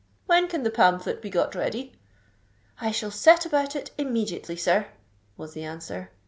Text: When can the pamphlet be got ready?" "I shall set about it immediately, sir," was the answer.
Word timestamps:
When 0.25 0.47
can 0.47 0.63
the 0.63 0.71
pamphlet 0.71 1.21
be 1.21 1.29
got 1.29 1.53
ready?" 1.53 1.93
"I 2.79 2.89
shall 2.89 3.11
set 3.11 3.45
about 3.45 3.75
it 3.75 3.91
immediately, 3.99 4.55
sir," 4.55 4.87
was 5.37 5.53
the 5.53 5.63
answer. 5.63 6.09